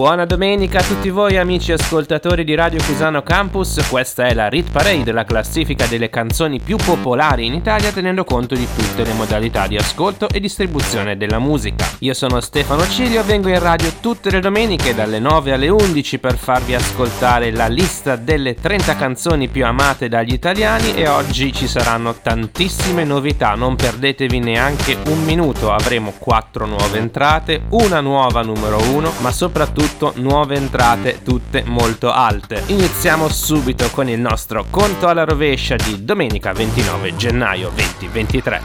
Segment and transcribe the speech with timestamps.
[0.00, 4.70] Buona domenica a tutti voi amici ascoltatori di Radio Cusano Campus, questa è la Rit
[4.70, 9.66] Parade, la classifica delle canzoni più popolari in Italia tenendo conto di tutte le modalità
[9.66, 11.86] di ascolto e distribuzione della musica.
[11.98, 16.38] Io sono Stefano Cilio, vengo in radio tutte le domeniche dalle 9 alle 11 per
[16.38, 20.94] farvi ascoltare la lista delle 30 canzoni più amate dagli italiani.
[20.94, 27.64] E oggi ci saranno tantissime novità, non perdetevi neanche un minuto, avremo 4 nuove entrate,
[27.68, 32.62] una nuova numero 1, ma soprattutto soprattutto nuove entrate tutte molto alte.
[32.66, 38.62] Iniziamo subito con il nostro conto alla rovescia di domenica 29 gennaio 2023.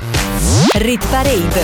[0.73, 1.63] Rit Parade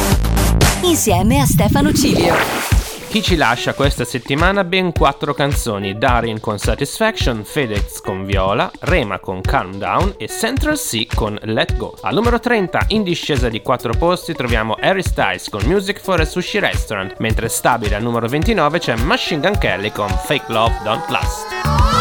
[0.84, 2.81] insieme a Stefano Cilio.
[3.12, 9.20] Chi ci lascia questa settimana ben quattro canzoni, Darin con Satisfaction, Fedex con Viola, Rema
[9.20, 11.94] con Calm Down e Central C con Let Go.
[12.04, 16.26] Al numero 30, in discesa di 4 posti, troviamo Harry Styles con Music for a
[16.26, 21.10] Sushi Restaurant, mentre stabile al numero 29 c'è Machine Gun Kelly con Fake Love Don't
[21.10, 22.01] Last.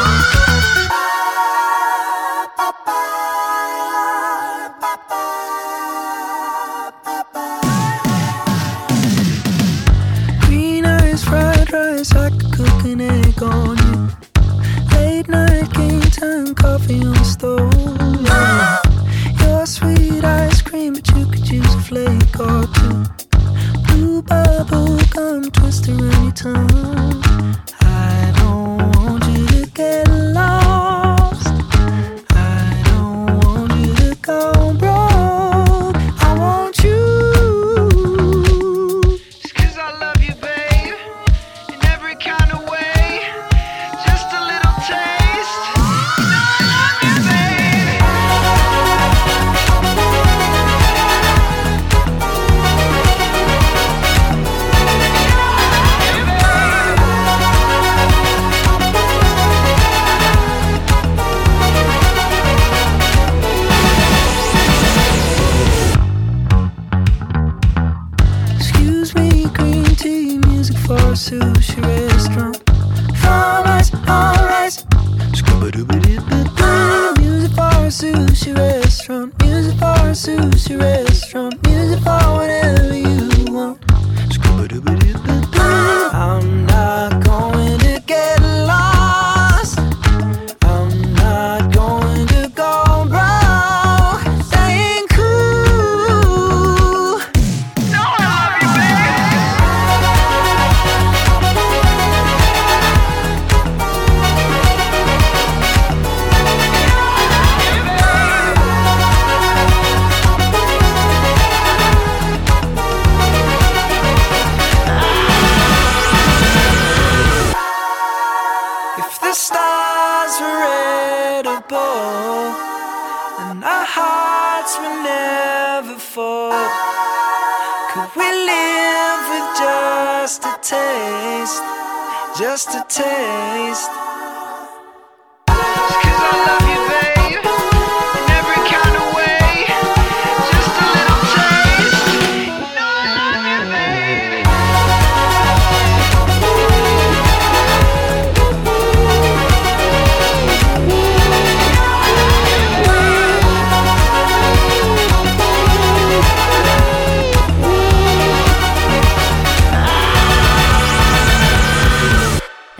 [13.40, 14.08] You.
[14.92, 17.72] Late night game time, coffee on the stove.
[19.40, 23.04] Your sweet ice cream, but you could use a flake or two.
[23.86, 25.96] Blue bubble gum twister
[26.32, 27.56] tongue.
[27.80, 28.79] I don't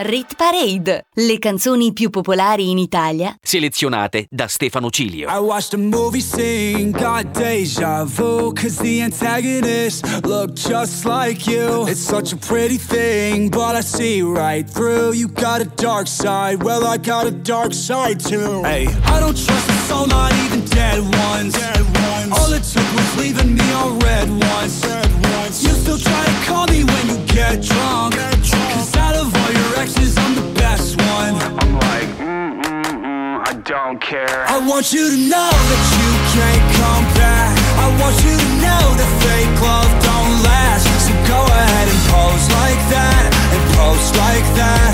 [0.03, 5.29] Rit Parade, le canzoni più popolari in Italia Selezionate da Stefano Cilio.
[5.29, 11.85] I watched a movie scene, got deja vu, cause the antagonist looked just like you.
[11.87, 15.13] It's such a pretty thing, but I see right through.
[15.13, 18.63] You got a dark side, well, I got a dark side too.
[18.63, 21.53] Hey, I don't trust a soul, not even dead ones.
[21.53, 22.31] Dead ones.
[22.31, 24.83] All it took was leaving me on red once.
[24.83, 25.63] Red once.
[25.63, 28.15] You still try to call me when you get drunk.
[28.15, 31.35] Cause out of all your flex I'm the best one.
[31.57, 34.45] I'm like, mm, mm, mm, I don't care.
[34.47, 37.57] I want you to know that you can't come back.
[37.81, 40.85] I want you to know that fake love don't last.
[41.05, 44.91] So go ahead and pose like that, and pose like that.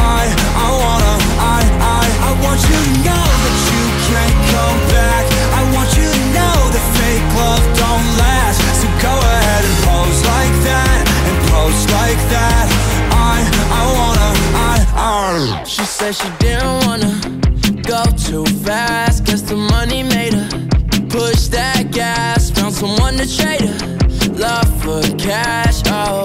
[0.00, 0.24] I,
[0.56, 1.60] I wanna, I,
[2.00, 5.24] I, I want you to know that you can't come back.
[5.52, 8.60] I want you to know that fake love don't last.
[8.80, 10.98] So go ahead and pose like that,
[11.28, 12.89] and pose like that
[16.00, 17.14] said she didn't wanna
[17.82, 19.24] go too fast.
[19.24, 20.48] Guess the money made her
[21.08, 22.50] push that gas.
[22.50, 25.82] Found someone to trade her love for cash.
[25.86, 26.24] Oh,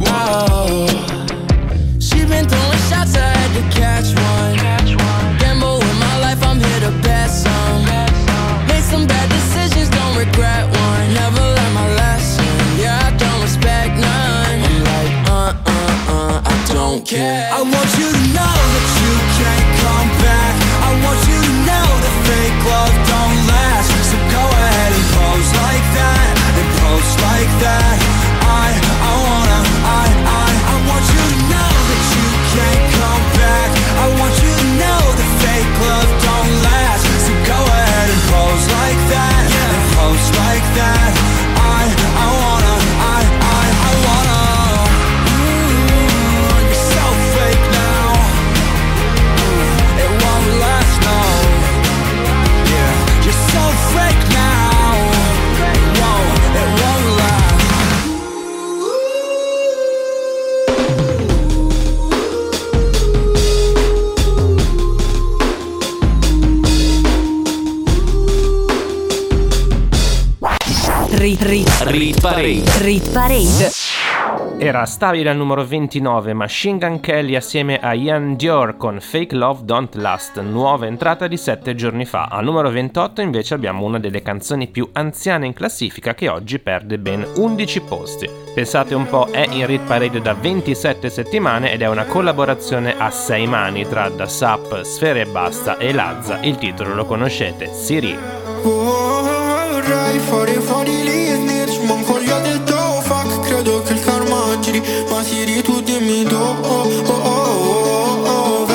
[0.00, 0.86] whoa.
[2.00, 4.25] She been throwing shots, I had to catch one.
[16.86, 17.50] Don't care.
[17.52, 20.54] I want you to know that you can't come back.
[20.86, 23.90] I want you to know that fake love don't last.
[24.10, 26.30] So go ahead and pose like that,
[26.60, 28.05] and pose like that.
[71.08, 72.62] Rit, rit, Rit Parade.
[72.80, 73.70] rit parade.
[74.58, 79.60] Era stabile al numero 29 Machine Gun Kelly assieme a Ian Dior con Fake Love
[79.64, 82.28] Don't Last, nuova entrata di 7 giorni fa.
[82.30, 86.98] Al numero 28 invece abbiamo una delle canzoni più anziane in classifica che oggi perde
[86.98, 88.28] ben 11 posti.
[88.52, 93.10] Pensate un po', è in Rit Parade da 27 settimane ed è una collaborazione a
[93.10, 96.40] 6 mani tra Da Sap, Sfere e Basta e Lazza.
[96.42, 99.45] Il titolo lo conoscete, Siri.
[99.86, 103.92] Vorrei fare fuori lì e snitch Ma ancora io ho detto oh, fuck Credo che
[103.92, 108.72] il karma giri Ma Siri tu dimmi do oh, oh, oh, oh, oh,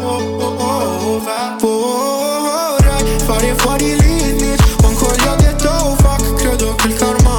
[0.00, 1.22] oh, oh,
[1.60, 2.78] oh, oh,
[3.26, 5.96] fare fuori lì e snitch Ma ancora io ho detto oh,
[6.36, 7.36] Credo che il karma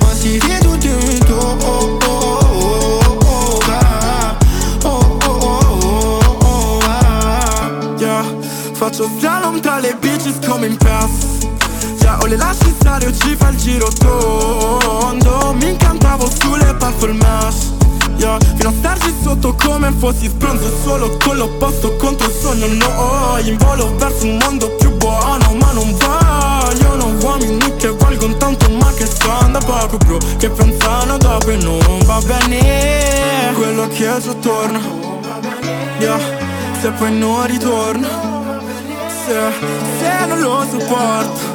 [0.00, 3.60] Ma Siri tu dimmi do oh, oh, oh, oh,
[4.82, 8.40] oh, oh, oh, oh, oh, oh,
[8.72, 11.01] Faccio slalom tra le bitches come in o
[12.32, 15.54] le lasci stare o ci fa il giro tondo.
[15.54, 17.72] Mi incantavo sulle puffle mash
[18.16, 22.66] Yeah, fino a starci sotto come fossi spronzo Solo con l'opposto contro il sogno.
[22.66, 28.70] No, in volo verso un mondo più buono Ma non vogliono uomini che valgono tanto
[28.70, 33.52] Ma che stanno da poco bro Che pensano dopo e non va bene.
[33.54, 34.80] Quello che già torna
[35.98, 36.18] Yeah,
[36.80, 38.08] se poi non ritorna
[39.26, 39.34] Se,
[40.00, 41.51] se non lo sopporto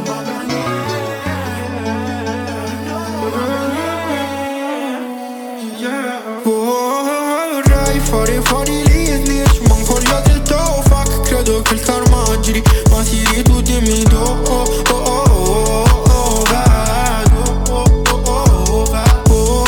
[11.57, 16.43] Credo che il karma giri Ma sì tu dimmi do oh, oh, oh, oh, oh,
[16.43, 19.63] vedo oh, oh, oh, oh, vedo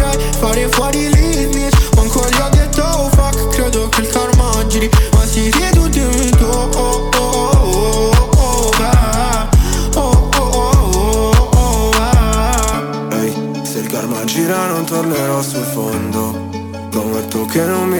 [0.00, 4.00] Vorrei fare fuori lì e snitch Ma ancora io ho detto oh, fuck Credo che
[4.00, 10.30] il karma giri Ma sì tu dimmi do oh, oh, oh, oh, oh, vedo oh,
[10.36, 16.52] oh, oh, oh, oh, vedo Ehi, se il karma gira non tornerò sul fondo
[16.88, 17.93] Prometto che non mi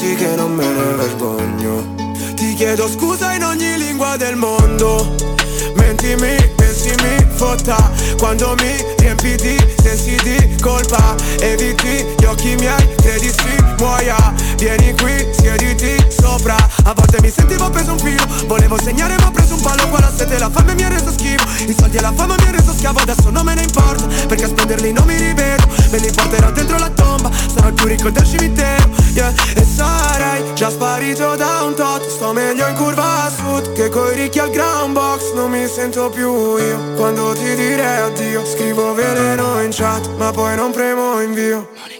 [0.00, 1.94] Pensi che non me ne vergogno.
[2.34, 5.14] Ti chiedo scusa in ogni lingua del mondo.
[5.74, 7.90] Mentimi, pensi mi fotta.
[8.16, 14.16] Quando mi riempi di sensi di colpa Eviti gli occhi miei, credi si muoia.
[14.56, 16.56] Vieni qui, siediti sopra.
[16.84, 20.12] A volte mi sentivo preso un filo Volevo segnare ma preso un palo Qua la
[20.14, 21.44] sete la fame mi ha reso schifo.
[21.66, 24.06] I soldi e la fama mi ha reso schiavo Adesso non me ne importa.
[24.26, 25.66] Perché a spenderli non mi rivedo.
[25.90, 27.30] Me li porterò dentro la tomba.
[27.30, 29.32] Sarò il più ricco del cimitero yeah.
[29.54, 32.08] E sarai già sparito da un tot.
[32.08, 35.32] Sto meglio in curva sud Che coi ricchi al ground box.
[35.34, 38.44] Non mi sento più io Quando ti direi addio.
[38.46, 41.99] Scrivo veleno in chat Ma poi non premo invio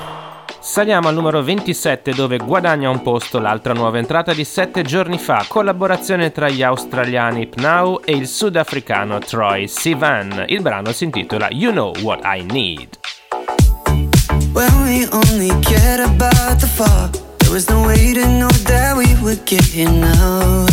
[0.71, 5.43] Saliamo al numero 27 dove guadagna un posto l'altra nuova entrata di 7 giorni fa,
[5.45, 10.45] collaborazione tra gli australiani Pnau e il sudafricano Troy Sivan.
[10.47, 12.99] Il brano si intitola You Know What I Need.
[14.53, 17.09] When we only cared about the fall,
[17.39, 20.67] there was no way to know that we would get here now.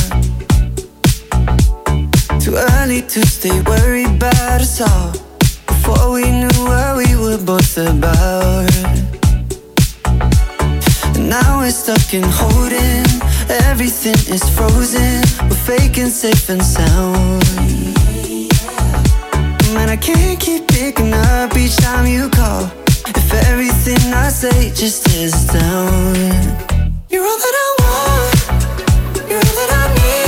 [2.38, 5.10] Too early to stay worried about us all.
[5.66, 9.07] Before we knew what we were both about.
[11.18, 13.04] And now we're stuck in holding.
[13.66, 15.20] Everything is frozen.
[15.48, 17.42] We're faking safe and sound.
[19.74, 22.70] Man, I can't keep picking up each time you call.
[23.08, 26.14] If everything I say just is down.
[27.10, 29.28] You're all that I want.
[29.28, 30.27] You're all that I need.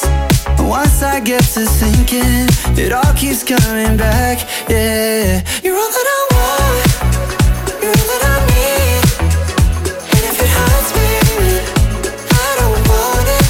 [0.63, 4.39] Once I get to thinking, it all keeps coming back.
[4.69, 6.83] Yeah, you're all that I want,
[7.81, 9.01] you're all that I need.
[10.15, 11.09] And if it hurts me,
[12.31, 13.45] I don't want it.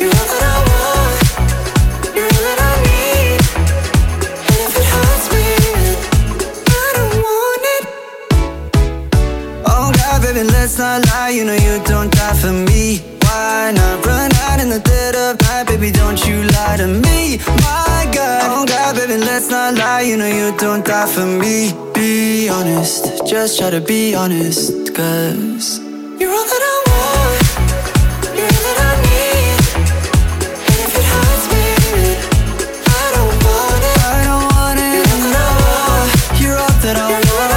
[0.00, 1.16] You're all that I want,
[2.16, 3.38] you're all that I need.
[4.50, 5.46] And if it hurts me,
[6.66, 7.84] I don't want it.
[9.66, 11.30] Oh God, baby, let's not lie.
[11.30, 13.02] You know you don't die for me.
[13.22, 15.43] Why not run out in the dead of
[15.84, 15.98] baby?
[15.98, 18.42] Don't you lie to me, my God.
[18.50, 20.02] Oh God, baby, let's not lie.
[20.02, 21.72] You know you don't die for me.
[21.94, 25.80] Be honest, just try to be honest, cause
[26.20, 27.42] you're all that I want.
[28.36, 29.58] You're all that I need.
[30.70, 31.66] And if it hurts me,
[33.00, 33.98] I don't want it.
[34.12, 34.92] I don't want it.
[34.94, 36.40] You're all that I want.
[36.40, 37.53] You're all that I want.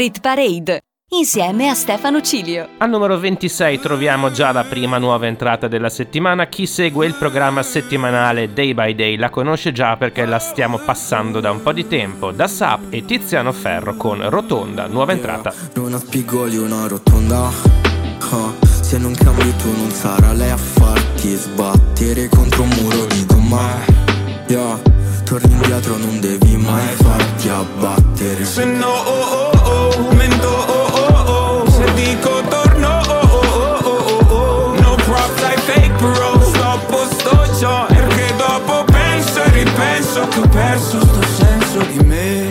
[0.00, 0.80] Rit Parade
[1.10, 2.70] insieme a Stefano Cilio.
[2.78, 6.46] Al numero 26 troviamo già la prima nuova entrata della settimana.
[6.46, 11.40] Chi segue il programma settimanale Day by Day la conosce già perché la stiamo passando
[11.40, 12.30] da un po' di tempo.
[12.30, 15.52] Da Sap e Tiziano Ferro con Rotonda, nuova entrata.
[15.74, 17.50] Non ha spigoli una rotonda
[18.30, 23.26] ah, Se non cambi tu non sarà lei a farti sbattere contro un muro di
[23.26, 23.84] gomma
[24.46, 24.80] yeah.
[25.24, 29.39] Torni indietro non devi mai farti abbattere Se no, oh oh
[30.06, 31.70] oh, mento, oh oh oh.
[31.70, 36.62] Se dico torno, oh oh oh oh oh oh No props ai fake bro, sto
[36.62, 42.48] a posto già Perché dopo penso e ripenso Che ho perso sto senso di me.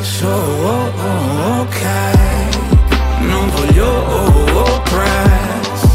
[0.00, 1.82] So, oh oh ok.
[3.20, 5.86] Non voglio, oh oh press.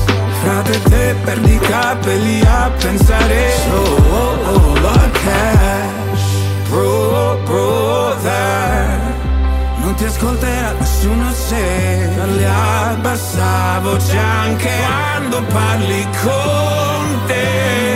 [0.42, 3.52] Frate te perdi capelli a pensare.
[3.70, 3.97] So,
[13.18, 17.96] bassa voce anche quando parli con te.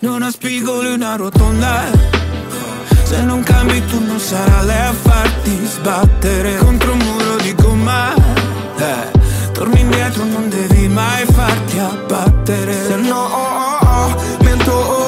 [0.00, 1.84] Non ha spigoli una rotonda.
[3.02, 8.14] Se non cambi tu non sarà lei a farti sbattere Contro un muro di gomma.
[8.76, 9.18] Eh,
[9.52, 12.72] Torni indietro non devi mai farti abbattere.
[12.72, 14.99] Se no oh oh oh, mento oh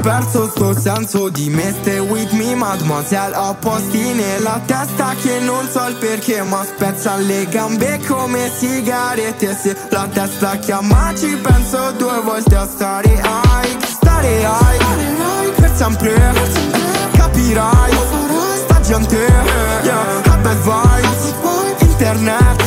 [0.00, 1.74] perso sto senso di me.
[1.80, 6.42] Stay with me mademoiselle Ho posti nella testa che non so il perché.
[6.42, 9.56] Ma spezza le gambe come sigarette.
[9.56, 16.34] Se la testa chiama ci penso due volte a stare high Stare high Per sempre
[17.12, 17.92] Capirai
[18.56, 19.16] Sta gente
[19.82, 21.34] Yeah Bad vibes.
[21.80, 22.62] Internet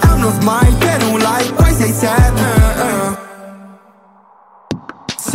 [0.00, 2.95] È uno smile per un like Poi sei sad.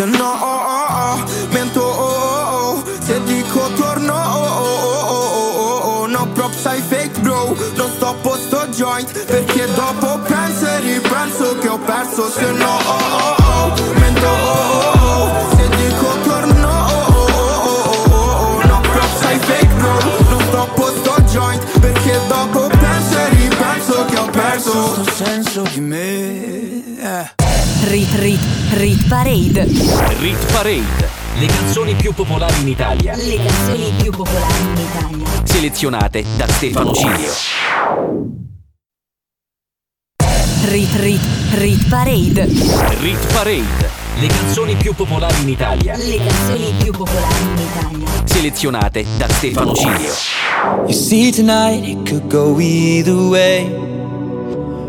[0.01, 2.83] Se no oh, oh, oh, mento oh, oh, oh.
[3.05, 6.07] Se dico torno oh, oh, oh, oh, oh, oh, oh.
[6.07, 11.55] No prop sai fake bro Non sto a posto joint Perché dopo penso e ripenso
[11.59, 16.67] che ho perso Se no oh oh oh Mento oh oh oh Se dico torno
[16.67, 21.79] oh oh oh oh oh oh No prop fake bro Non sto a posto joint
[21.79, 26.40] Perché dopo penso e ripenso che ho perso Sto senso di me eh.
[27.83, 28.39] Rit Rit
[28.73, 29.65] Rit Parade.
[30.19, 31.09] Rit Parade.
[31.39, 33.15] Le canzoni più popolari in Italia.
[33.15, 35.41] Le canzoni più popolari in Italia.
[35.43, 37.31] Selezionate da Stefano Cilio.
[40.65, 41.21] Rit Rit
[41.53, 42.45] Rit Parade.
[42.99, 43.89] Rit Parade.
[44.19, 45.97] Le canzoni più popolari in Italia.
[45.97, 48.07] Le canzoni più popolari in Italia.
[48.25, 50.13] Selezionate da Stefano Cilio.
[50.85, 54.00] You see, tonight it could go either way.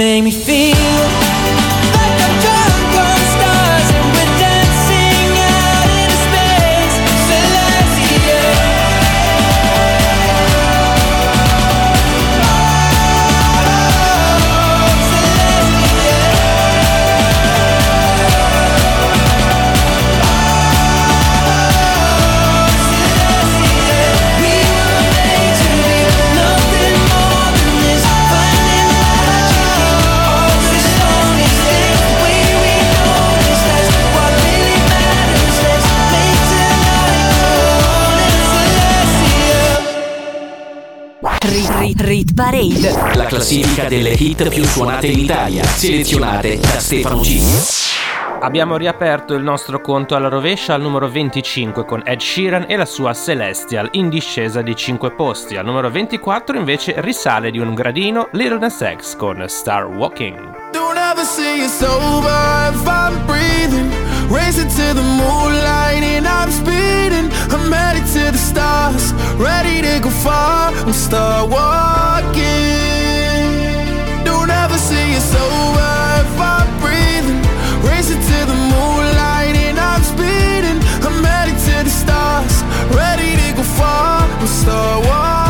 [0.00, 0.79] make me feel
[42.50, 43.16] Parade.
[43.16, 45.62] La classifica delle hit più suonate in Italia.
[45.62, 47.58] Selezionate da Stefano Cilio.
[48.40, 52.86] Abbiamo riaperto il nostro conto alla rovescia al numero 25 con Ed Sheeran e la
[52.86, 55.56] sua Celestial in discesa di 5 posti.
[55.56, 60.72] Al numero 24 invece risale di un gradino Little Nas X con Star Walking.
[60.72, 63.99] Don't ever say it's over if I'm breathing.
[64.30, 67.32] Racing to the moonlight and I'm speeding.
[67.50, 70.72] I'm headed to the stars, ready to go far.
[70.72, 72.38] I'm star walking.
[74.24, 75.90] Don't ever say it's over
[76.22, 77.42] if I'm breathing.
[77.82, 80.78] Racing to the moonlight and I'm speeding.
[81.02, 82.62] I'm headed to the stars,
[82.94, 84.30] ready to go far.
[84.30, 85.49] I'm star walking.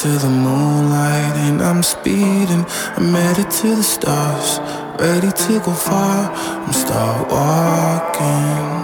[0.00, 2.64] To the moonlight and I'm speeding.
[2.96, 4.58] I'm headed to the stars,
[4.98, 6.32] ready to go far.
[6.32, 8.80] I'm start walking.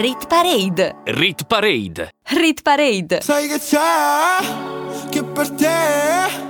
[0.00, 0.94] Rit Parade.
[1.04, 2.10] Rit Parade.
[2.30, 3.20] Rit Parade.
[3.20, 5.10] Sai che c'è?
[5.10, 6.49] Che per te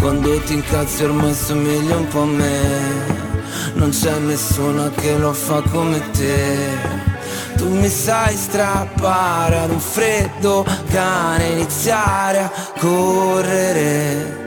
[0.00, 3.28] quando ti incazzi ormai somigli un po' a me.
[3.74, 7.08] Non c'è nessuno che lo fa come te.
[7.56, 14.38] Tu mi sai strappare ad un freddo cane Iniziare a correre.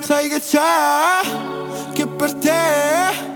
[0.00, 1.92] Sai che c'è?
[1.92, 3.35] Che per te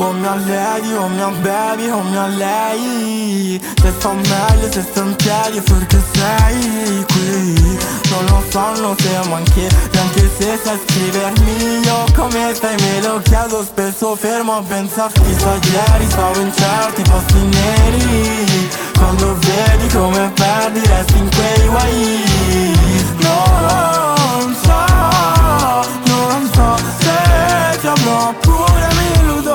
[0.00, 3.60] Oh mia lady, oh mia baby, oh mia lei.
[3.82, 7.78] Se sto meglio, se sto in piedi perché sei qui.
[8.10, 11.80] Non lo so, non siamo anche E anche se sai scrivermi.
[11.84, 17.02] Io come stai me lo chiedo spesso fermo a pensare Chissà ieri stavo in certi
[17.02, 18.68] posti neri.
[18.96, 22.26] Quando vedi come perdi resti in quei guai.
[23.18, 24.84] Non so,
[26.04, 29.27] non so se ti avrò pure mi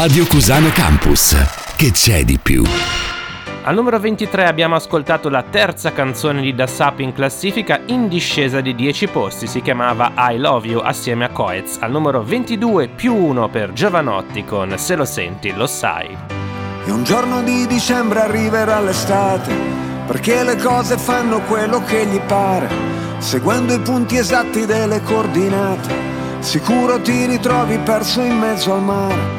[0.00, 1.34] Radio Cusano Campus.
[1.74, 2.62] Che c'è di più?
[3.64, 8.60] Al numero 23 abbiamo ascoltato la terza canzone di Da Sap in classifica in discesa
[8.60, 11.78] di 10 posti, si chiamava I Love You assieme a Coez.
[11.80, 16.16] Al numero 22 più 1 per Giovanotti con Se lo senti lo sai.
[16.86, 19.52] E un giorno di dicembre arriverà l'estate,
[20.06, 22.68] perché le cose fanno quello che gli pare,
[23.18, 25.92] seguendo i punti esatti delle coordinate.
[26.38, 29.38] Sicuro ti ritrovi perso in mezzo al mare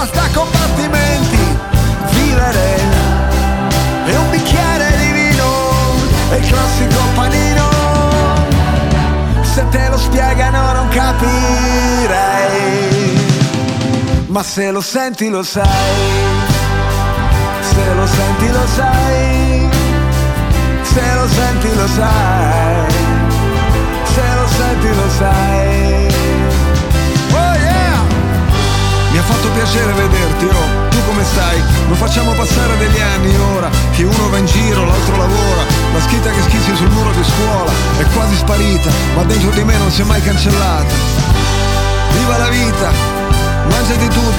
[14.41, 15.63] ma se lo senti lo sai.
[17.61, 19.69] Se lo senti lo sai.
[20.81, 22.91] Se lo senti lo sai.
[24.03, 26.07] Se lo senti lo sai.
[27.33, 27.59] Oh
[29.11, 30.89] mi ha fatto piacere vederti oh.
[30.89, 31.61] Tu come stai?
[31.89, 35.63] Lo facciamo passare degli anni ora Che uno va in giro, l'altro lavora.
[35.93, 39.77] La scritta che schizzi sul muro di scuola È quasi sparita Ma dentro di me
[39.77, 40.93] non si è mai cancellata.
[42.13, 43.20] Viva la vita
[43.69, 44.31] Mangiati tutto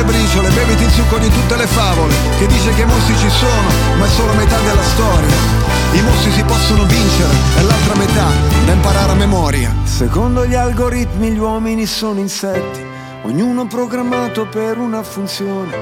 [0.00, 3.28] le briciole, beviti il succo di tutte le favole Che dice che i mostri ci
[3.28, 5.34] sono, ma è solo metà della storia.
[5.92, 8.28] I mostri si possono vincere, e l'altra metà
[8.64, 9.74] da imparare a memoria.
[9.84, 12.86] Secondo gli algoritmi gli uomini sono insetti
[13.22, 15.76] Ognuno programmato per una funzione.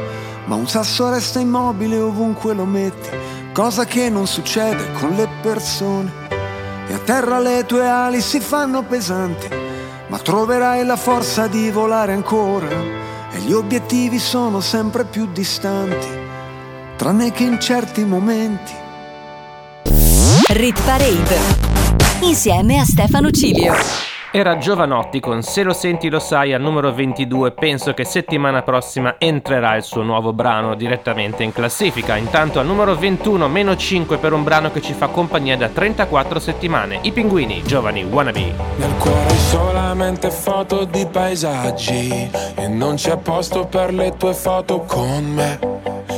[0.47, 3.11] Ma un sasso resta immobile ovunque lo metti
[3.53, 6.11] Cosa che non succede con le persone.
[6.89, 9.58] E a terra le tue ali si fanno pesanti
[10.09, 12.68] ma troverai la forza di volare ancora
[13.31, 16.09] e gli obiettivi sono sempre più distanti,
[16.97, 18.73] tranne che in certi momenti.
[20.49, 21.38] Rit Parade
[22.23, 24.08] insieme a Stefano Cilio.
[24.31, 29.14] Era Giovanotti con Se lo senti lo sai al numero 22, penso che settimana prossima
[29.17, 32.14] entrerà il suo nuovo brano direttamente in classifica.
[32.14, 36.41] Intanto al numero 21, meno 5 per un brano che ci fa compagnia da 34
[36.41, 38.53] settimane, I Pinguini, Giovani Wannabe.
[38.77, 45.25] Nel cuore solamente foto di paesaggi e non c'è posto per le tue foto con
[45.25, 46.18] me.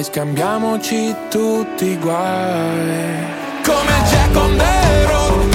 [0.00, 3.38] dai scambiamoci tutti i guai.
[3.62, 5.54] Come Jack on the road,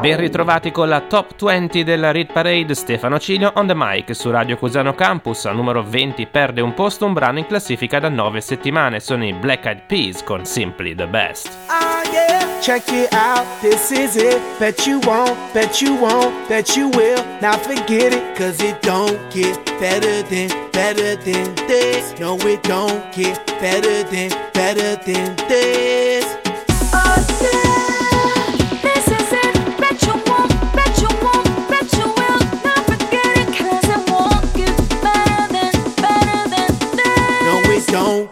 [0.00, 4.30] Ben ritrovati con la top 20 della Rit Parade, Stefano Cilio on the mic su
[4.30, 5.46] Radio Cusano Campus.
[5.46, 9.00] Al numero 20 perde un posto un brano in classifica da 9 settimane.
[9.00, 11.48] Sono i Black Eyed Peas con Simply the Best.
[11.66, 14.40] Ah yeah, check it out, this is it.
[14.60, 17.20] Bet you won't, bet you won't, bet you will.
[17.40, 22.14] Now forget it, cause it don't get better than, better than this.
[22.20, 26.37] No, it don't get better than, better than this.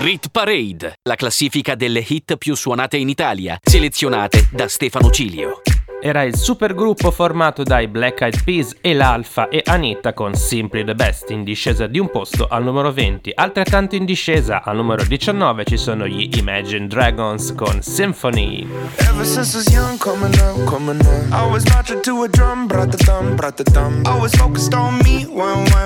[0.00, 5.62] Rit Parade, la classifica delle hit più suonate in Italia, selezionate da Stefano Cilio.
[6.00, 10.94] Era il supergruppo formato dai Black Eyed Peas e l'Alfa e Anita con Simply the
[10.94, 13.32] Best in discesa di un posto al numero 20.
[13.34, 18.64] Altrettanto in discesa al numero 19 ci sono gli Imagine Dragons con Symphony.
[18.98, 21.32] Ever since I was young, coming up, coming up.
[21.32, 24.02] I was marching to a drum, brought the thumb, brought the thumb.
[24.04, 25.77] Always focused on me, one, one,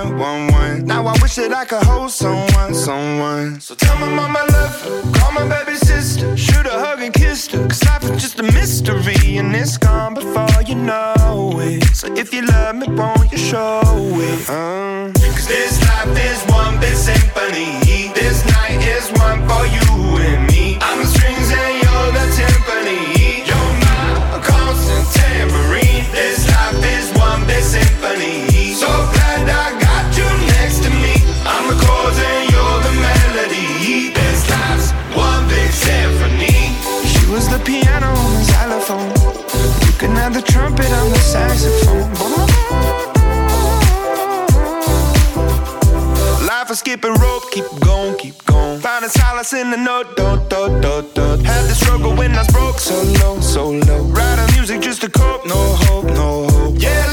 [1.47, 3.59] that I could hold someone, someone.
[3.59, 7.47] So tell my mama love her, call my baby sister, shoot a hug and kiss
[7.47, 7.67] her.
[7.67, 11.83] Cause life is just a mystery, and it's gone before you know it.
[11.95, 14.49] So if you love me, won't you show it?
[14.49, 15.11] Uh.
[15.35, 18.11] Cause this life is one big symphony.
[18.13, 19.87] This night is one for you
[20.27, 20.77] and me.
[20.81, 21.05] I'm
[37.57, 39.09] the piano, I'm the xylophone.
[39.85, 42.09] You can have the trumpet, on the saxophone.
[46.47, 48.79] Life is skipping rope, keep going, keep going.
[48.79, 51.43] Finding solace in the note, do, do, do, do.
[51.43, 54.01] Had the struggle when I was broke, so low, so low.
[54.05, 56.75] Writing music just to cope, no hope, no hope.
[56.79, 57.12] Yeah.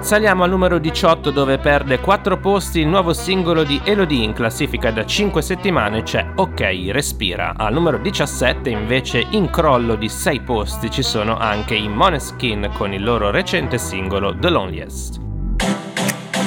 [0.00, 4.90] Saliamo al numero 18 dove perde 4 posti il nuovo singolo di Elodie in classifica
[4.90, 7.54] da 5 settimane c'è Ok Respira.
[7.56, 12.92] Al numero 17 invece in crollo di 6 posti ci sono anche i Moneskin con
[12.92, 15.20] il loro recente singolo The Loneliest.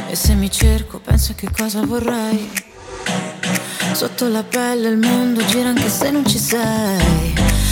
[0.10, 2.50] E se mi cerco penso che cosa vorrei
[3.94, 7.43] Sotto la pelle il mondo gira anche se non ci sei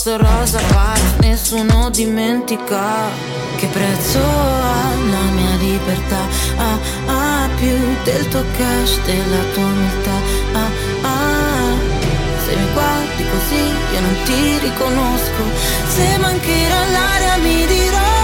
[0.00, 3.08] Sposto rosa pazzo Nessuno dimentica
[3.56, 6.20] che prezzo ha la mia libertà.
[6.56, 10.16] Ah, ah, più del tuo cash, della tua umiltà.
[10.52, 10.70] Ah,
[11.02, 11.74] ah,
[12.44, 15.42] se mi guardi così io non ti riconosco.
[15.88, 18.19] Se mancherà l'aria mi dirò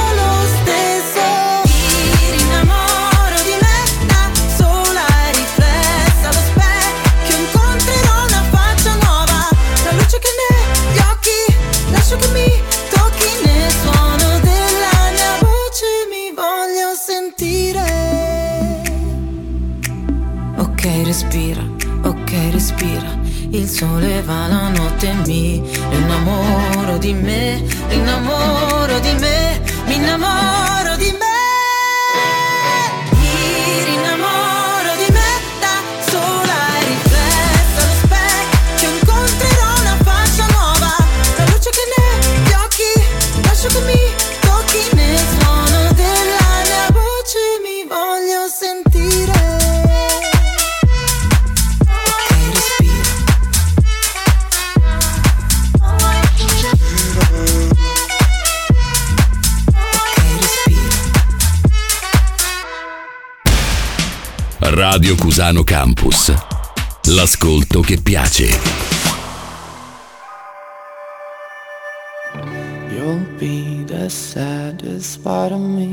[23.77, 30.86] sole va la notte e mi innamoro di me, innamoro di me, mi innamoro
[64.97, 66.33] Radio Cusano Campus.
[67.09, 68.49] L'ascolto che piace.
[72.91, 75.86] You'll be the saddest part of me.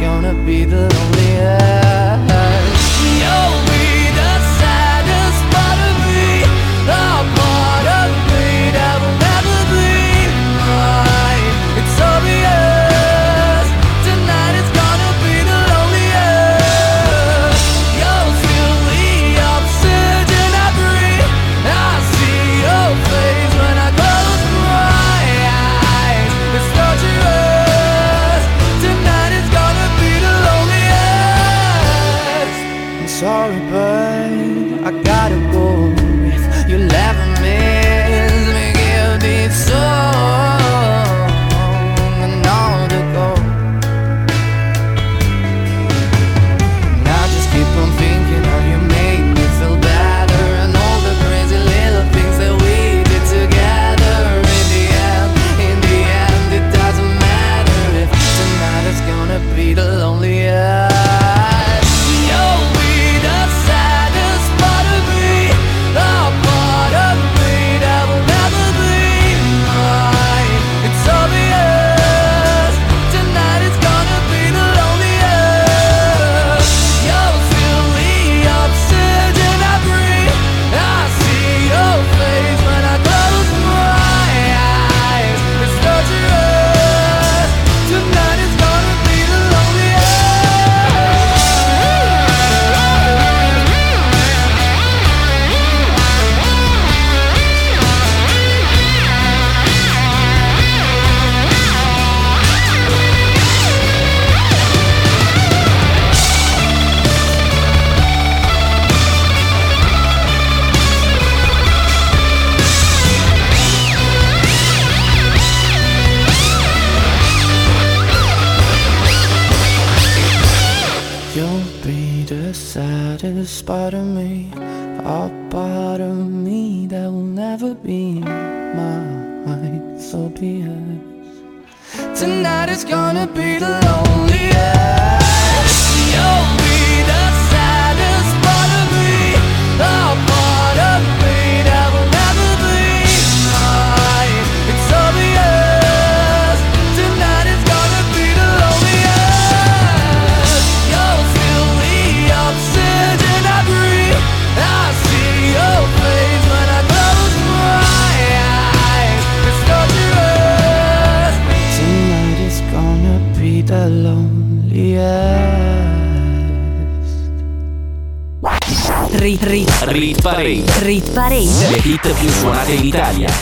[0.00, 1.19] gonna be the lonely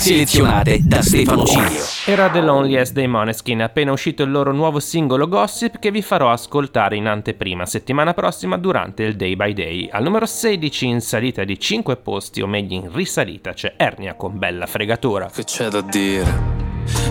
[0.09, 1.83] selezionate da Stefano Cilio.
[2.07, 6.31] Era The Loneliest dei Moneskin, appena uscito il loro nuovo singolo Gossip che vi farò
[6.31, 9.89] ascoltare in anteprima settimana prossima durante il Day by Day.
[9.93, 14.39] Al numero 16 in salita di 5 posti, o meglio in risalita, c'è Ernia con
[14.39, 15.31] Bella Fregatura.
[15.33, 16.57] Che c'è da dire?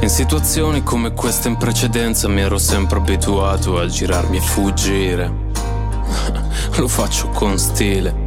[0.01, 5.31] In situazioni come questa in precedenza mi ero sempre abituato a girarmi e fuggire.
[6.77, 8.26] Lo faccio con stile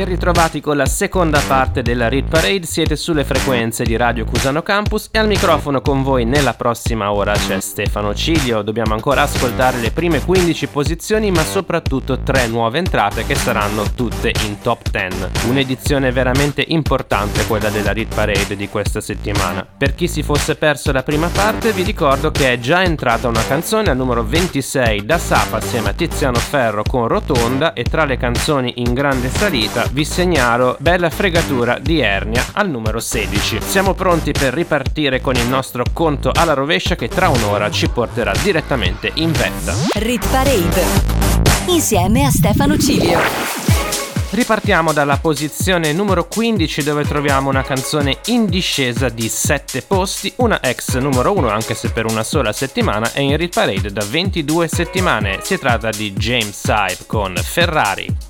[0.00, 4.62] Ben ritrovati con la seconda parte della Read Parade, siete sulle frequenze di Radio Cusano
[4.62, 8.62] Campus e al microfono con voi nella prossima ora c'è Stefano Ciglio.
[8.62, 14.32] Dobbiamo ancora ascoltare le prime 15 posizioni ma soprattutto tre nuove entrate che saranno tutte
[14.46, 15.48] in top 10.
[15.50, 19.66] Un'edizione veramente importante quella della Read Parade di questa settimana.
[19.76, 23.44] Per chi si fosse perso la prima parte vi ricordo che è già entrata una
[23.46, 28.16] canzone al numero 26 da Sapa assieme a Tiziano Ferro con Rotonda e tra le
[28.16, 33.58] canzoni in grande salita vi segnalo Bella fregatura di Ernia al numero 16.
[33.60, 38.32] Siamo pronti per ripartire con il nostro conto alla rovescia che tra un'ora ci porterà
[38.42, 39.74] direttamente in vetta.
[39.94, 40.84] Rit Parade
[41.66, 43.18] insieme a Stefano Cilio.
[44.30, 50.62] Ripartiamo dalla posizione numero 15 dove troviamo una canzone in discesa di 7 posti, una
[50.62, 54.68] ex numero 1 anche se per una sola settimana è in Rit Parade da 22
[54.68, 55.40] settimane.
[55.42, 58.29] Si tratta di James Hype con Ferrari.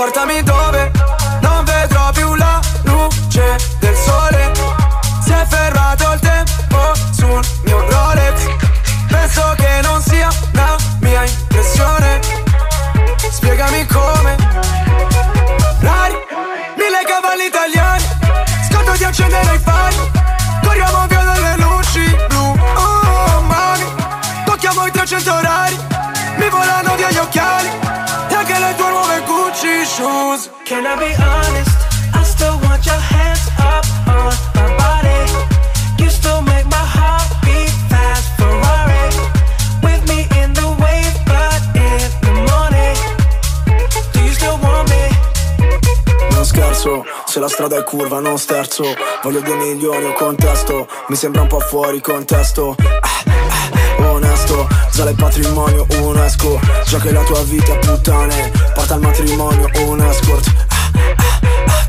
[0.00, 0.59] Appartamento
[30.80, 31.76] Can I be honest?
[32.16, 36.02] I still want your hands up on my body.
[36.02, 38.32] You still make my heart beat fast.
[38.40, 39.04] Ferrari
[39.84, 42.96] with me in the wave, but in the morning.
[44.14, 44.88] Do you still want
[46.80, 48.84] perso Se la strada è curva non sterzo
[49.22, 53.22] Voglio due milioni o contesto Mi sembra un po' fuori contesto ah,
[53.98, 59.00] ah, Onesto Sale il patrimonio un esco Già che la tua vita puttane Porta al
[59.00, 60.59] matrimonio un escort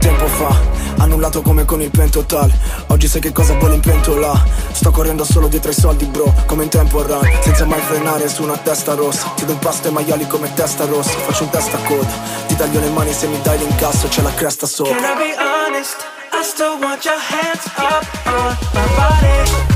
[0.02, 0.60] Tempo fa
[0.98, 2.52] Annullato come con il pentotal
[2.88, 4.34] Oggi sai che cosa vuole in pentola.
[4.72, 8.42] Sto correndo solo dietro ai soldi bro Come in tempo run Senza mai frenare su
[8.42, 9.32] una testa rossa.
[9.36, 11.12] Ti do un pasto ai maiali come testa rossa.
[11.12, 12.10] Faccio un testa coda.
[12.48, 14.96] Ti taglio le mani se mi dai l'incasso C'è la cresta sopra.
[14.96, 15.98] Can I be honest?
[16.34, 19.71] I still want your hands up on my body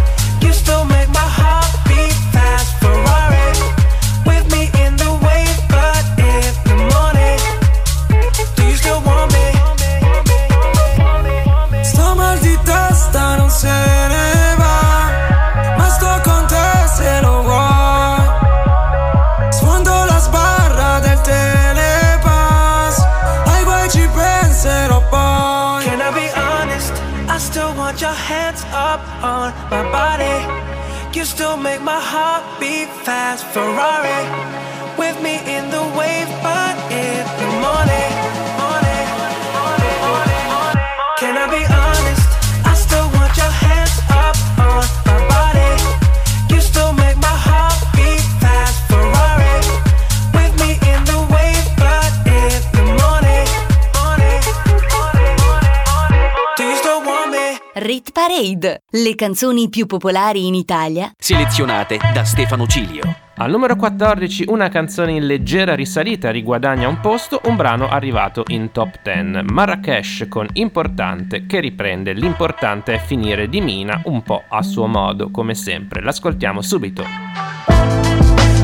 [59.05, 63.03] le canzoni più popolari in Italia Selezionate da Stefano Cilio.
[63.35, 68.71] Al numero 14 una canzone in leggera risalita riguadagna un posto, un brano arrivato in
[68.71, 69.45] top 10.
[69.51, 75.29] Marrakesh con Importante che riprende L'importante è finire di Mina un po' a suo modo,
[75.29, 76.01] come sempre.
[76.01, 77.03] L'ascoltiamo subito.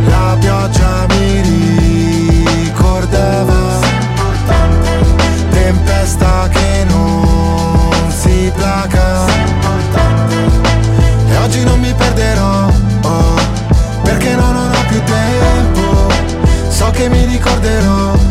[0.08, 1.42] La pioggia mi
[2.64, 3.80] ricordava
[5.52, 9.42] Tempesta che non si placa
[11.52, 12.68] oggi non mi perderò
[13.04, 13.36] oh,
[14.04, 16.08] Perché no, non ho più tempo.
[16.70, 18.31] So che mi ricorderò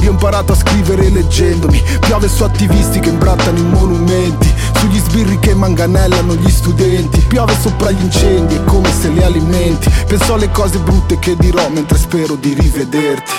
[0.00, 1.82] io ho imparato a scrivere leggendomi.
[2.00, 4.52] Piove su attivisti che imbrattano i monumenti.
[4.78, 7.20] Sugli sbirri che manganellano gli studenti.
[7.20, 9.90] Piove sopra gli incendi, è come se li alimenti.
[10.06, 13.32] Penso alle cose brutte che dirò mentre spero di rivederti.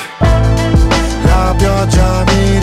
[1.24, 2.60] La pioggia mi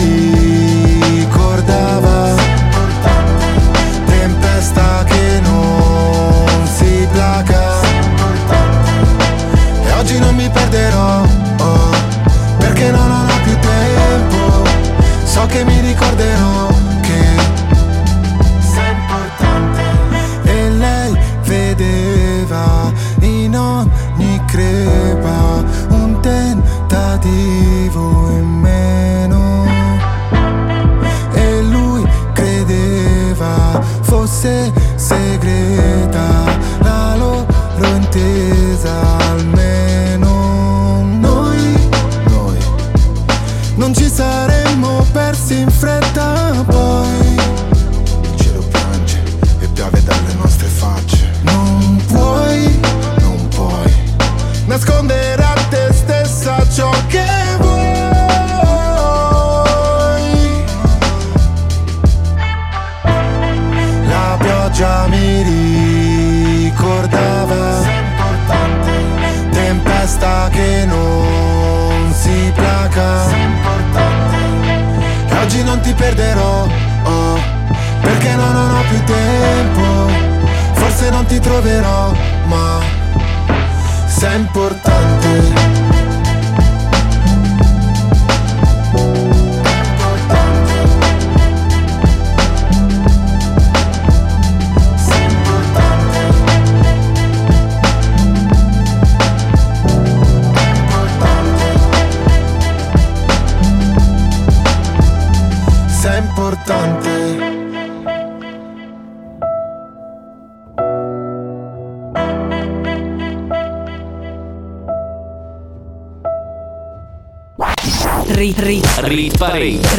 [15.31, 16.30] So che mi ricorderò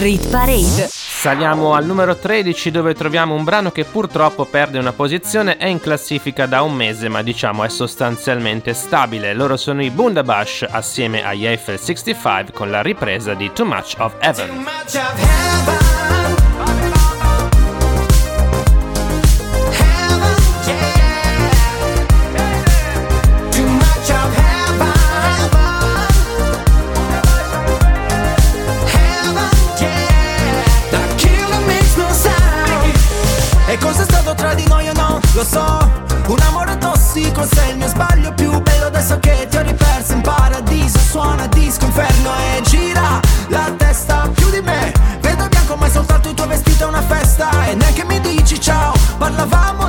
[0.02, 0.88] Rit Parade.
[0.90, 5.78] Saliamo al numero 13 dove troviamo un brano che purtroppo perde una posizione, è in
[5.78, 9.32] classifica da un mese ma diciamo è sostanzialmente stabile.
[9.32, 14.16] Loro sono i Bundabash assieme agli Eiffel 65 con la ripresa di Too Much of
[14.18, 14.64] Heaven.
[35.42, 35.90] Lo so,
[36.28, 40.12] un amore tossico sei il mio sbaglio più bello adesso che ti ho riperso.
[40.12, 44.92] In paradiso Suona disco inferno e gira la testa più di me.
[45.20, 47.66] Vedo bianco ma è soltanto il tuo vestito è una festa.
[47.66, 49.81] E neanche mi dici ciao Parlavamo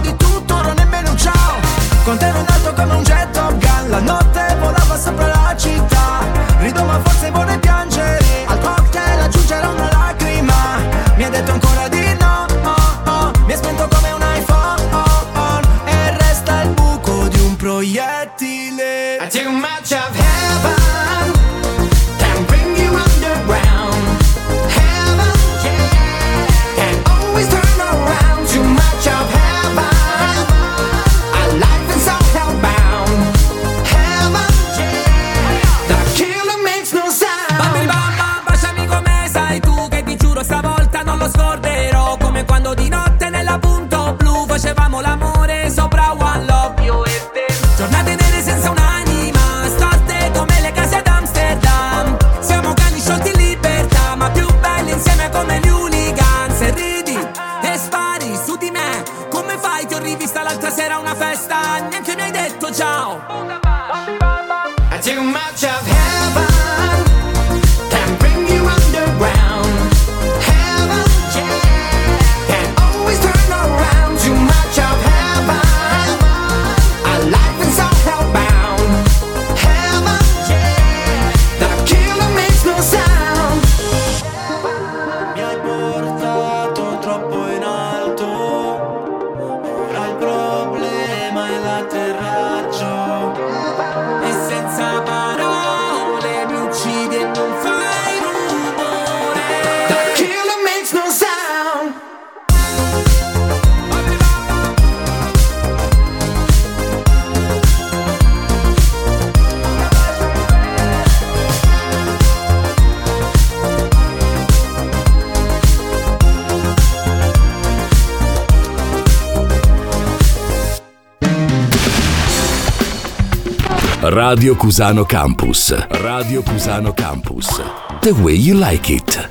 [124.13, 125.75] Radio Cusano Campus.
[125.87, 127.59] Radio Cusano Campus.
[127.99, 129.27] The way you like it.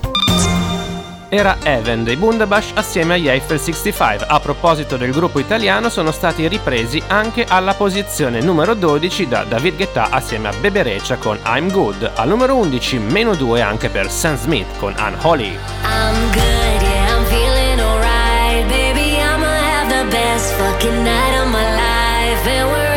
[1.29, 4.27] Era Even dei Bundabash assieme agli Eiffel 65.
[4.27, 9.77] A proposito del gruppo italiano, sono stati ripresi anche alla posizione numero 12 da David
[9.77, 12.11] Guetta assieme a Bebereccia con I'm Good.
[12.17, 15.57] Al numero 11, meno 2 anche per Sam Smith con Unholy.
[15.85, 18.67] I'm good, yeah, I'm feeling alright.
[18.67, 22.92] Baby, I'ma have the best fucking night of my life.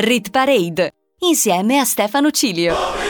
[0.00, 3.09] Rit Parade, insieme a Stefano Cilio.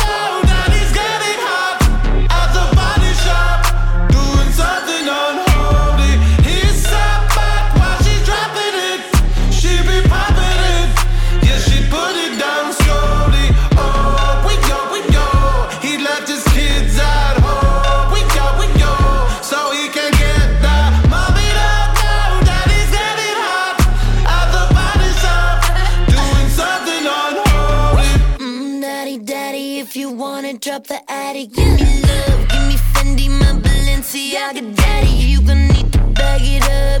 [31.31, 35.07] attic, give me love, give me Fendi, my Balenciaga, daddy.
[35.07, 37.00] You gon' need to bag it up,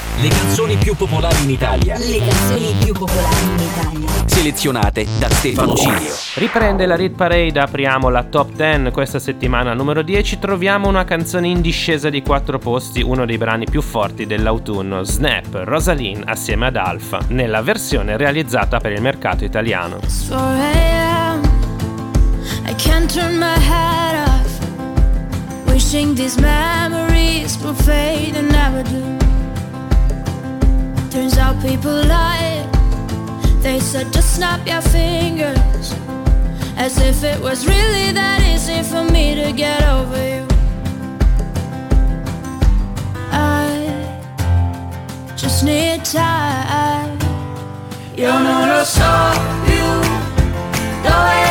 [0.21, 1.97] Le canzoni più popolari in Italia.
[1.97, 4.27] Le canzoni più popolari in Italia.
[4.27, 6.13] Selezionate da Stefano Cilio.
[6.35, 11.47] Riprende la Rit Parade, apriamo la top 10 questa settimana numero 10, troviamo una canzone
[11.47, 16.75] in discesa di 4 posti, uno dei brani più forti dell'autunno, Snap, Rosaline assieme ad
[16.75, 19.97] Alpha, nella versione realizzata per il mercato italiano.
[20.27, 21.41] 4 a.m.
[22.67, 24.59] I can't turn my head off.
[25.65, 29.30] Wishing these memories will fade and never do.
[31.11, 32.65] Turns out people lie.
[33.59, 35.93] They said just snap your fingers.
[36.77, 40.47] As if it was really that easy for me to get over you.
[43.29, 43.67] I
[45.35, 47.19] just need time.
[48.15, 49.11] Io non lo so
[49.65, 49.83] più
[51.03, 51.50] dove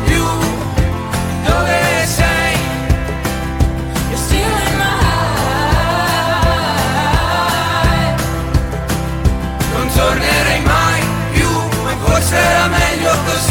[10.01, 11.01] tornerei mai
[11.31, 11.49] più,
[11.83, 13.50] ma forse era meglio così.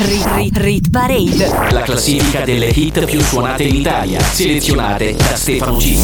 [0.00, 1.72] Rit, rit, rit Parade.
[1.72, 5.96] La classifica delle hit più suonate in Italia, selezionate da Stefano G.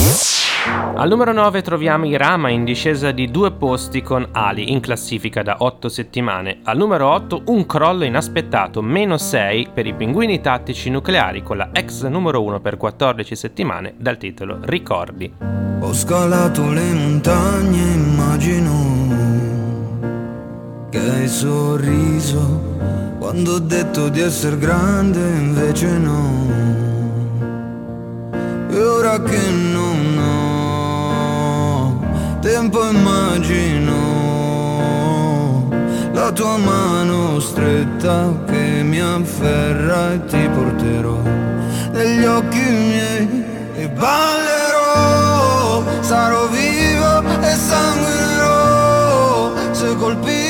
[0.97, 5.43] Al numero 9 troviamo i Rama in discesa di due posti con Ali in classifica
[5.43, 6.59] da 8 settimane.
[6.65, 11.69] Al numero 8 un crollo inaspettato, meno 6 per i pinguini tattici nucleari con la
[11.73, 15.33] ex numero 1 per 14 settimane dal titolo Ricordi.
[15.83, 19.34] Ho scalato le montagne, immagino
[20.95, 22.63] che hai sorriso
[23.19, 26.47] quando ho detto di essere grande, invece no.
[28.71, 32.01] E ora che non ho
[32.39, 33.93] tempo, immagino
[36.13, 41.21] la tua mano stretta che mi afferra e ti porterò
[41.91, 43.45] negli occhi miei
[43.75, 50.44] e ballerò, sarò vivo e sanguinerò, se colpito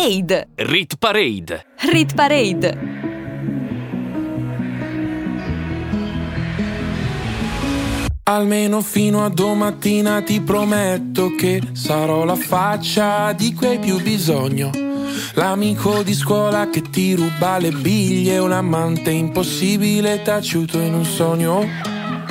[0.00, 0.48] Parade.
[0.54, 1.66] Rit Parade.
[1.92, 2.78] Rit Parade.
[8.22, 14.70] Almeno fino a domattina ti prometto che sarò la faccia di cui hai più bisogno.
[15.34, 21.99] L'amico di scuola che ti ruba le biglie, un amante impossibile taciuto in un sogno.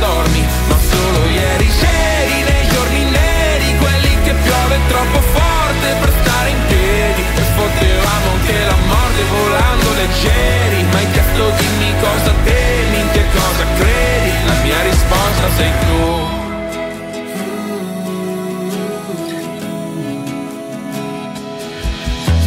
[0.00, 6.48] dormi, ma solo ieri C'eri nei giorni neri, quelli che piove troppo forte per stare
[6.50, 7.22] in piedi.
[7.22, 13.24] E potevamo anche la morte volando leggeri Ma hai chiesto dimmi cosa temi, in che
[13.32, 14.30] cosa credi?
[14.46, 16.39] La mia risposta sei tu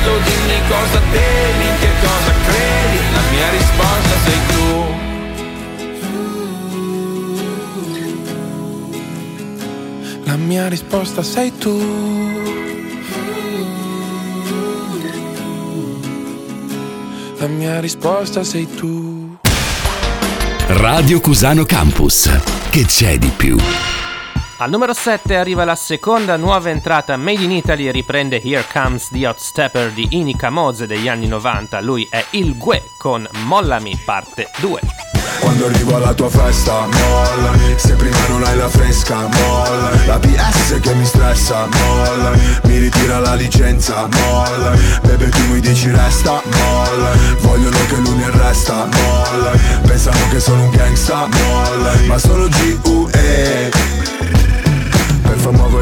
[0.00, 4.68] chiesto dimmi cosa temi, in che cosa credi La mia risposta sei tu
[10.24, 11.78] La mia risposta sei tu
[17.38, 19.38] La mia risposta sei tu
[20.72, 22.30] Radio Cusano Campus.
[22.70, 23.56] Che c'è di più?
[24.62, 29.08] Al numero 7 arriva la seconda nuova entrata Made in Italy e riprende Here Comes
[29.08, 31.80] the Hot Stepper di Inica Moze degli anni 90.
[31.80, 34.80] Lui è il Gue con Mollami parte 2.
[35.40, 37.74] Quando arrivo alla tua festa, mollami.
[37.76, 40.04] Se prima non hai la fresca, mollami.
[40.04, 42.58] La PS che mi stressa, mollami.
[42.64, 44.78] Mi ritira la licenza, mollami.
[45.00, 47.36] Bebe tu mi dici resta, mollami.
[47.40, 49.58] Vogliono che lui mi arresta, mollami.
[49.86, 52.06] Pensano che sono un gangsta, mollami.
[52.06, 53.99] Ma sono G.U.E
[55.52, 55.79] per far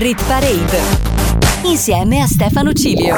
[0.00, 0.80] Rit Parade
[1.64, 3.14] insieme a Stefano Cilio.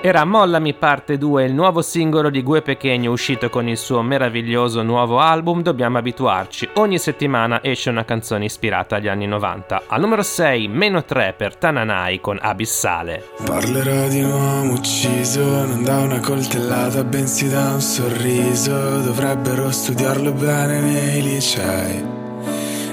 [0.00, 4.82] Era Mollami parte 2, il nuovo singolo di Gue Pechegno uscito con il suo meraviglioso
[4.82, 6.70] nuovo album Dobbiamo abituarci.
[6.74, 9.84] Ogni settimana esce una canzone ispirata agli anni 90.
[9.86, 13.22] Al numero 6, meno 3 per Tananai con Abissale.
[13.44, 18.72] Parlerò di un uomo ucciso, non da una coltellata, bensì da un sorriso.
[19.02, 22.21] Dovrebbero studiarlo bene nei licei.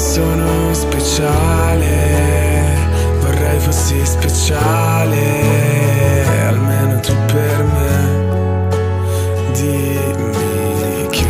[0.00, 1.86] Sono speciale,
[3.20, 5.18] vorrei fossi speciale,
[6.46, 8.28] almeno tu per me,
[9.52, 11.26] dimmi che.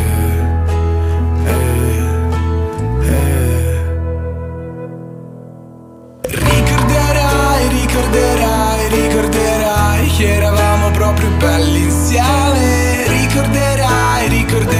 [6.28, 14.79] Ricorderai, ricorderai, ricorderai che eravamo proprio belli insieme, ricorderai, ricorderai,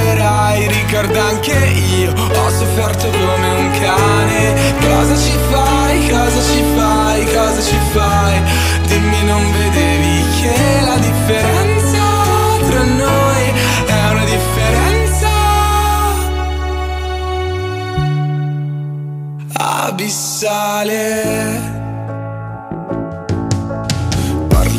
[0.90, 1.54] ricorda anche
[2.00, 8.42] io, ho sofferto come un cane, cosa ci fai, cosa ci fai, cosa ci fai,
[8.86, 12.02] dimmi non vedevi che la differenza
[12.68, 13.52] tra noi
[13.86, 15.28] è una differenza?
[19.86, 21.08] Abissale.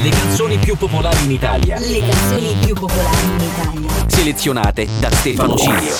[0.00, 1.76] Le canzoni più popolari in Italia.
[1.80, 3.90] Le canzoni più popolari in Italia.
[4.06, 5.92] Selezionate da Stefano Cilio.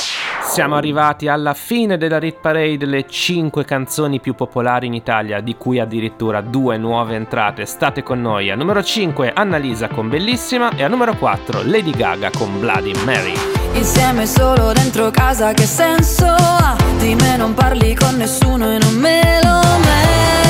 [0.48, 5.56] Siamo arrivati alla fine della Rit Parade, le 5 canzoni più popolari in Italia, di
[5.56, 7.66] cui addirittura due nuove entrate.
[7.66, 8.52] State con noi.
[8.52, 13.34] A numero 5 Annalisa con Bellissima e a numero 4 Lady Gaga con Bloody Mary.
[13.72, 16.76] Insieme solo dentro casa che senso ha?
[16.98, 20.47] Di me non parli con nessuno e non me lo merito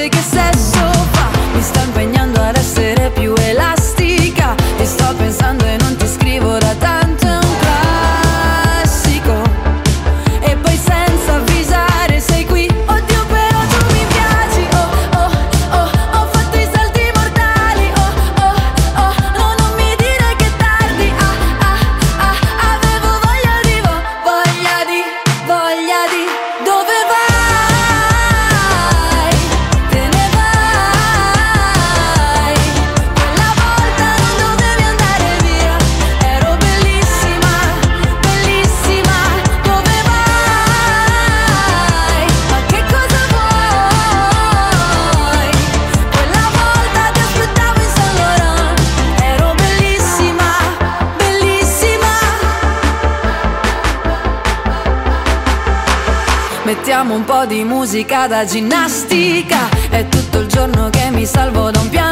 [0.00, 1.30] cose che sesso fa.
[1.52, 4.54] Mi sto impegnando ad essere più elastica.
[4.54, 6.99] Ti sto pensando e non ti scrivo da tanto
[57.50, 59.68] di musica da ginnastica.
[59.90, 62.09] È tutto il giorno che mi salvo da un piano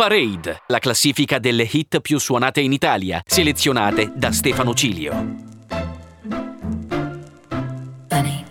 [0.00, 5.12] Parade, la classifica delle hit più suonate in Italia, selezionate da Stefano Cilio.
[8.08, 8.44] Bunny.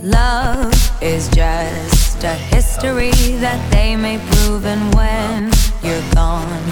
[0.00, 5.48] Love is just that they may prove, and when
[5.80, 6.71] you're gone.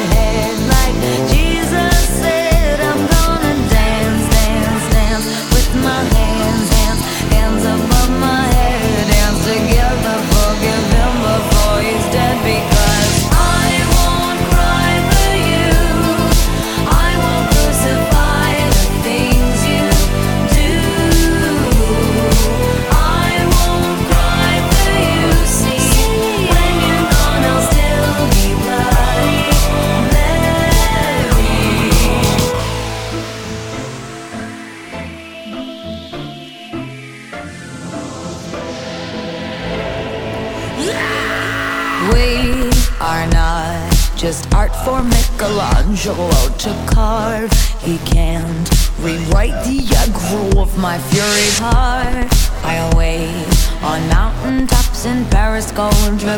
[44.83, 47.51] for Michelangelo to carve.
[47.81, 52.29] He can't rewrite the aggro of my fury heart.
[52.63, 53.45] I wait
[53.83, 56.37] on mountain tops in Paris, Gondra,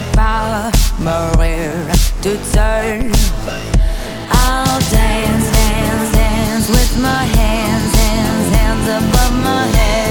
[0.99, 1.71] Maria
[2.23, 3.11] to turn.
[4.29, 10.02] I'll dance, dance, dance with my hands, hands, hands above my head.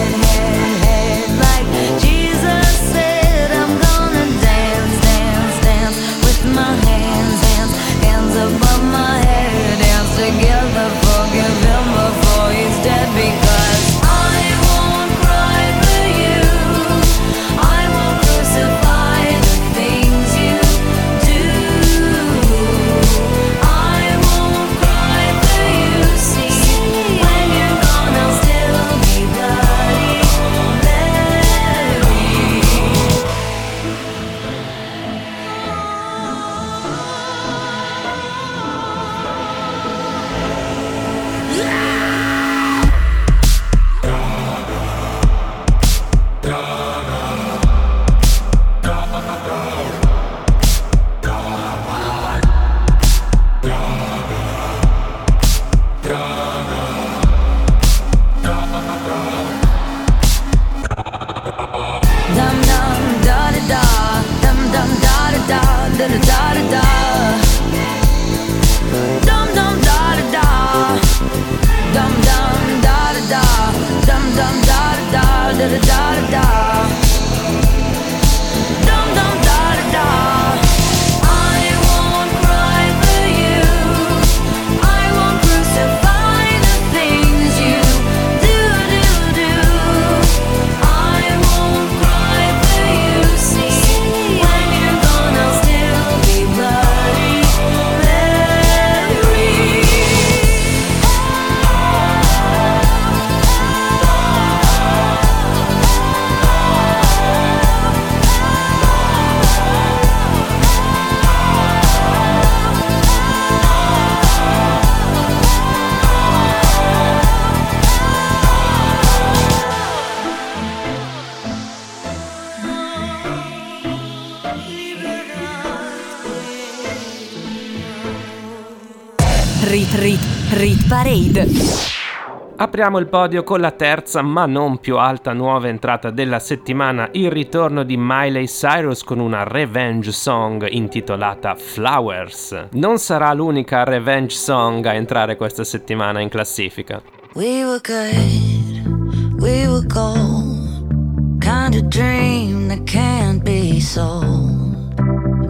[132.72, 137.30] Apriamo il podio con la terza ma non più alta nuova entrata della settimana, il
[137.30, 142.68] ritorno di Miley Cyrus con una revenge song intitolata Flowers.
[142.70, 147.02] Non sarà l'unica revenge song a entrare questa settimana in classifica.
[147.34, 154.98] We were good, we were gold, kind of dream that can't be sold.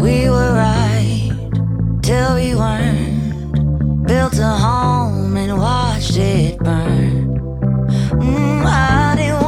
[0.01, 1.32] We were right
[2.01, 5.22] till we weren't, built a home.
[5.33, 7.39] home and watched it burn.
[8.21, 9.41] Mm, I didn't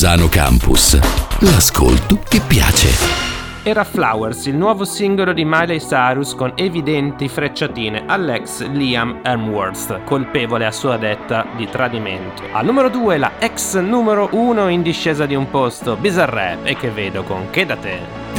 [0.00, 0.98] Cusano Campus.
[1.40, 2.88] L'ascolto che piace.
[3.62, 10.64] Era Flowers, il nuovo singolo di Miley Cyrus con evidenti frecciatine all'ex Liam Hemsworth, colpevole
[10.64, 12.44] a sua detta di tradimento.
[12.52, 16.88] Al numero 2 la ex numero 1 in discesa di un posto, Bizarrap, e che
[16.88, 18.19] vedo con Che da te.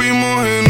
[0.00, 0.69] We en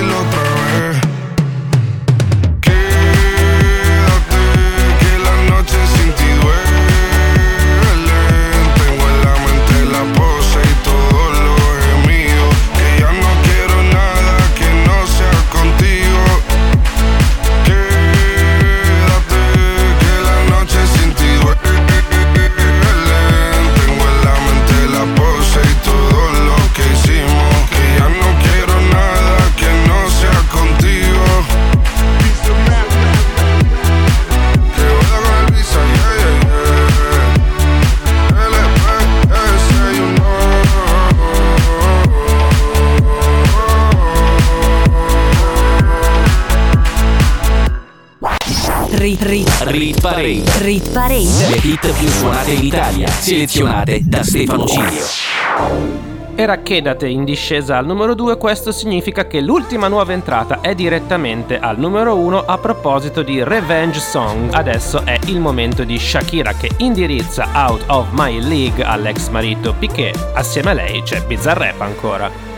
[49.11, 50.43] Rit, rit, Rit Parade.
[50.59, 51.49] rit parade.
[51.49, 55.03] Le hit più suonate in Italia, selezionate da Stefano Cilio.
[56.35, 61.59] Era Kedate in discesa al numero 2, questo significa che l'ultima nuova entrata è direttamente
[61.59, 64.53] al numero 1 a proposito di Revenge Song.
[64.53, 70.29] Adesso è il momento di Shakira che indirizza Out of My League all'ex marito Piquet.
[70.35, 72.50] Assieme a lei c'è Bizzarrap ancora.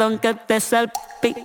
[0.00, 1.44] Perdón que te salpique.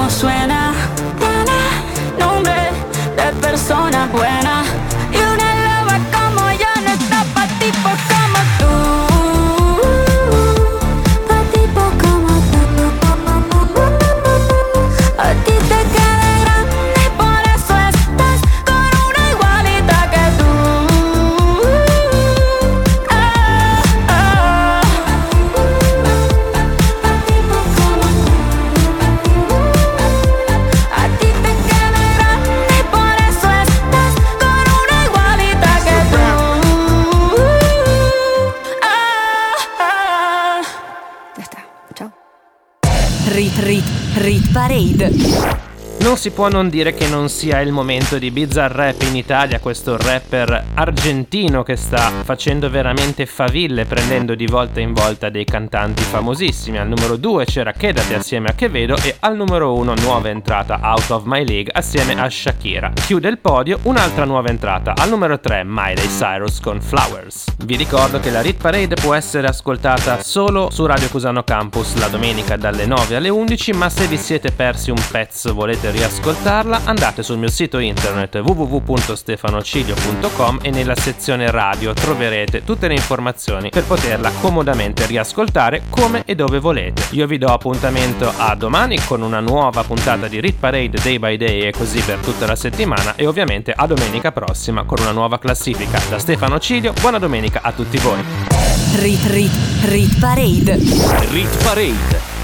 [0.00, 0.72] como suena.
[2.18, 2.70] Nombre
[3.16, 4.59] de persona buena.
[44.80, 45.59] Rit Parade.
[46.10, 49.96] Non si può non dire che non sia il momento di Bizarre in Italia, questo
[49.96, 56.78] rapper argentino che sta facendo veramente faville, prendendo di volta in volta dei cantanti famosissimi.
[56.78, 61.10] Al numero 2 c'era Kedate assieme a Quevedo e al numero 1 nuova entrata Out
[61.10, 62.90] of My League assieme a Shakira.
[62.92, 67.44] Chiude il podio un'altra nuova entrata, al numero 3 Miley Cyrus con Flowers.
[67.64, 72.08] Vi ricordo che la Rit Parade può essere ascoltata solo su Radio Cusano Campus la
[72.08, 77.22] domenica dalle 9 alle 11, ma se vi siete persi un pezzo volete riascoltarla, andate
[77.22, 84.30] sul mio sito internet www.stefanocilio.com e nella sezione radio troverete tutte le informazioni per poterla
[84.40, 87.02] comodamente riascoltare come e dove volete.
[87.10, 91.36] Io vi do appuntamento a domani con una nuova puntata di Rit Parade Day by
[91.36, 95.38] Day e così per tutta la settimana e ovviamente a domenica prossima con una nuova
[95.38, 96.00] classifica.
[96.08, 98.24] Da Stefano Cilio, buona domenica a tutti voi.
[98.94, 99.52] Rit Rit
[99.82, 100.78] Rit Parade.
[101.30, 102.29] Rit Parade.